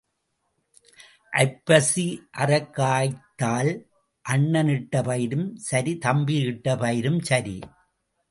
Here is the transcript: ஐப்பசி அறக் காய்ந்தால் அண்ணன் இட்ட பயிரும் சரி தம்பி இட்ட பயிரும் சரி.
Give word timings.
ஐப்பசி 1.33 2.05
அறக் 2.37 2.71
காய்ந்தால் 2.73 3.69
அண்ணன் 4.25 4.67
இட்ட 4.67 5.01
பயிரும் 5.01 5.47
சரி 5.67 5.97
தம்பி 5.97 6.37
இட்ட 6.43 6.75
பயிரும் 6.75 7.21
சரி. 7.21 7.55